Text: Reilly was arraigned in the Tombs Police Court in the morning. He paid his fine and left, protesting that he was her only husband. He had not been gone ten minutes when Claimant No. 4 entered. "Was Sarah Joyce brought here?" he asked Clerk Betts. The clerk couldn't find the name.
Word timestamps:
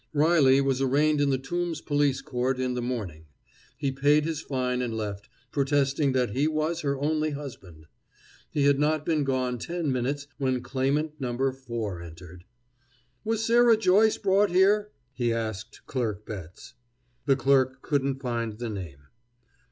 Reilly 0.13 0.61
was 0.61 0.81
arraigned 0.81 1.21
in 1.21 1.29
the 1.29 1.37
Tombs 1.37 1.79
Police 1.79 2.21
Court 2.21 2.59
in 2.59 2.73
the 2.73 2.81
morning. 2.81 3.27
He 3.77 3.91
paid 3.91 4.25
his 4.25 4.41
fine 4.41 4.81
and 4.81 4.97
left, 4.97 5.29
protesting 5.51 6.13
that 6.13 6.31
he 6.31 6.47
was 6.47 6.81
her 6.81 6.99
only 6.99 7.29
husband. 7.29 7.85
He 8.49 8.63
had 8.65 8.79
not 8.79 9.05
been 9.05 9.23
gone 9.23 9.59
ten 9.59 9.91
minutes 9.91 10.25
when 10.39 10.63
Claimant 10.63 11.11
No. 11.21 11.51
4 11.51 12.01
entered. 12.01 12.45
"Was 13.23 13.45
Sarah 13.45 13.77
Joyce 13.77 14.17
brought 14.17 14.49
here?" 14.49 14.89
he 15.13 15.31
asked 15.31 15.81
Clerk 15.85 16.25
Betts. 16.25 16.73
The 17.27 17.35
clerk 17.35 17.83
couldn't 17.83 18.23
find 18.23 18.57
the 18.57 18.71
name. 18.71 19.03